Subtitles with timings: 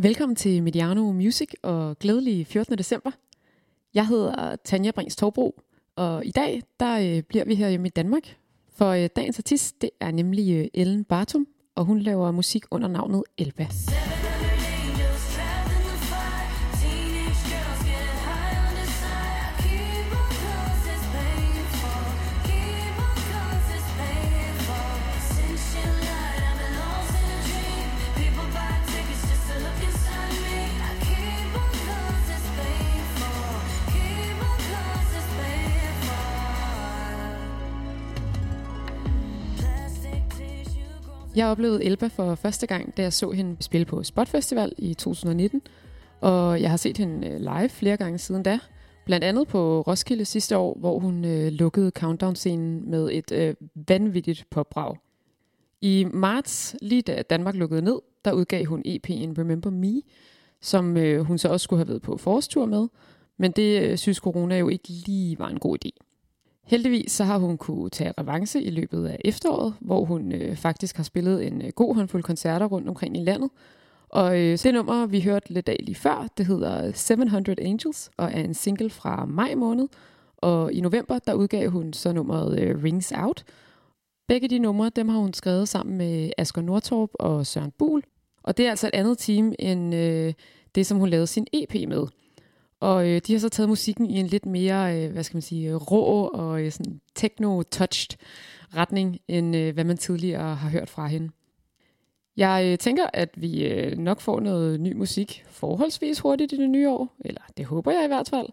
[0.00, 2.78] Velkommen til Mediano Music og glædelig 14.
[2.78, 3.10] december.
[3.94, 5.60] Jeg hedder Tanja Brings Torbro,
[5.96, 8.36] og i dag der øh, bliver vi her hjemme i Danmark.
[8.76, 12.88] For øh, dagens artist, det er nemlig øh, Ellen Bartum, og hun laver musik under
[12.88, 13.66] navnet Elba.
[41.38, 44.94] Jeg oplevede Elba for første gang, da jeg så hende spille på Spot Festival i
[44.94, 45.62] 2019.
[46.20, 48.58] Og jeg har set hende øh, live flere gange siden da.
[49.04, 53.54] Blandt andet på Roskilde sidste år, hvor hun øh, lukkede countdown-scenen med et øh,
[53.88, 54.96] vanvittigt popbrag.
[55.80, 60.02] I marts, lige da Danmark lukkede ned, der udgav hun EP'en Remember Me,
[60.60, 62.88] som øh, hun så også skulle have været på forårstur med.
[63.36, 66.07] Men det øh, synes corona jo ikke lige var en god idé.
[66.68, 70.96] Heldigvis så har hun kunne tage revanche i løbet af efteråret, hvor hun øh, faktisk
[70.96, 73.50] har spillet en øh, god håndfuld koncerter rundt omkring i landet.
[74.08, 78.32] Og øh, det nummer, vi hørte lidt af lige før, det hedder 700 Angels og
[78.32, 79.88] er en single fra maj måned.
[80.36, 83.44] Og i november, der udgav hun så nummeret øh, Rings Out.
[84.28, 88.02] Begge de numre, dem har hun skrevet sammen med Asger Nordtorp og Søren Bul.
[88.42, 90.34] Og det er altså et andet team end øh,
[90.74, 92.06] det, som hun lavede sin EP med.
[92.80, 95.42] Og øh, de har så taget musikken i en lidt mere, øh, hvad skal man
[95.42, 98.16] sige, øh, rå og øh, sådan techno-touched
[98.76, 101.30] retning, end øh, hvad man tidligere har hørt fra hende.
[102.36, 106.70] Jeg øh, tænker, at vi øh, nok får noget ny musik forholdsvis hurtigt i det
[106.70, 108.46] nye år, eller det håber jeg i hvert fald.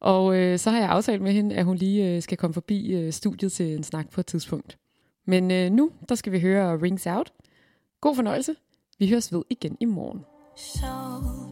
[0.00, 2.92] Og øh, så har jeg aftalt med hende, at hun lige øh, skal komme forbi
[2.94, 4.78] øh, studiet til en snak på et tidspunkt.
[5.26, 7.32] Men øh, nu, der skal vi høre Rings Out.
[8.00, 8.54] God fornøjelse.
[8.98, 10.20] Vi høres ved igen i morgen.
[10.56, 11.45] So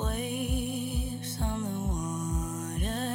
[0.00, 3.06] waves on the water.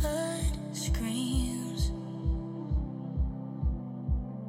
[0.00, 1.92] Bird screams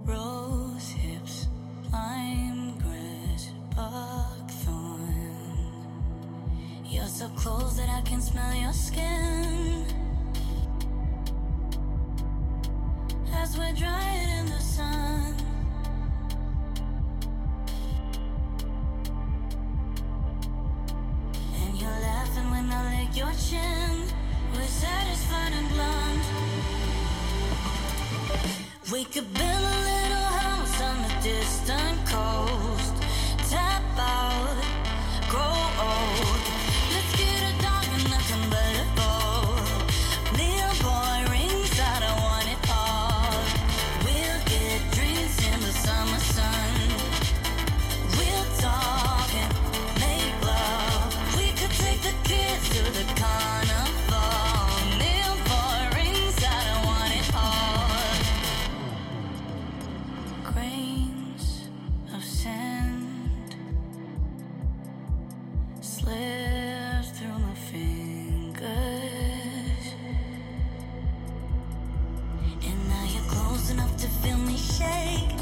[0.05, 1.47] rose hips
[1.91, 2.73] lime
[3.75, 5.35] buckthorn
[6.85, 9.85] you're so close that I can smell your skin
[28.91, 31.96] We could build a little house on the distant
[66.07, 68.67] slips through my fingers.
[72.67, 75.33] And now you're close enough to feel me shake.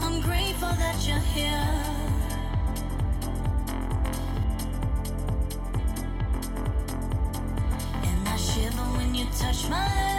[0.00, 1.84] I'm grateful that you're here.
[8.02, 10.17] and I shiver when you touch my